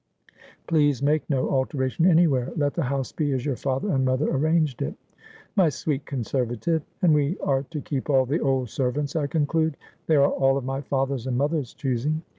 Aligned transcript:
'Please 0.67 1.03
make 1.03 1.29
no 1.29 1.51
alteration 1.51 2.07
anywhere. 2.07 2.51
Let 2.55 2.73
the 2.73 2.81
house 2.81 3.11
be 3.11 3.33
as 3.33 3.45
your 3.45 3.55
father 3.55 3.91
and 3.91 4.03
mother 4.03 4.27
arranged 4.31 4.81
it.'' 4.81 4.95
My 5.55 5.69
sweet 5.69 6.07
conservative! 6.07 6.81
And 7.03 7.13
we 7.13 7.37
are 7.41 7.61
to 7.69 7.81
keep 7.81 8.09
all 8.09 8.25
the 8.25 8.39
old 8.39 8.71
servants, 8.71 9.15
I 9.15 9.27
conclude. 9.27 9.77
They 10.07 10.15
are 10.15 10.25
all 10.25 10.57
of 10.57 10.65
my 10.65 10.81
father's 10.81 11.27
and 11.27 11.37
mothers 11.37 11.75
choosing.' 11.75 12.23